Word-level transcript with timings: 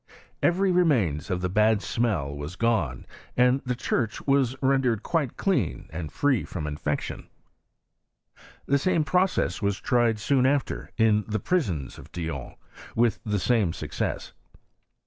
* 0.25 0.41
Every 0.49 0.71
remains 0.71 1.29
of 1.29 1.41
the 1.41 1.47
bad 1.47 1.83
smell 1.83 2.35
was 2.35 2.55
gone, 2.55 3.05
and 3.37 3.61
the 3.67 3.75
Lchurch 3.75 4.25
was 4.25 4.55
rendered 4.59 5.03
quite 5.03 5.37
clean 5.37 5.85
and 5.93 6.11
free 6.11 6.43
from 6.43 6.65
in 6.65 6.73
N 6.73 6.77
2 6.77 6.79
180 6.83 6.97
vnssVKY 6.97 7.15
nv 7.15 7.19
cnCKniHT. 7.19 7.19
fection. 7.19 7.29
The 8.65 8.77
same 8.79 9.03
process 9.03 9.61
was 9.61 9.79
tried 9.79 10.17
soon 10.17 10.47
after 10.47 10.89
in 10.97 11.23
the 11.27 11.39
prisons 11.39 11.99
of 11.99 12.11
Dijon, 12.11 12.35
and 12.35 12.55
with 12.95 13.19
the 13.23 13.37
same 13.37 13.73
succesB. 13.73 14.31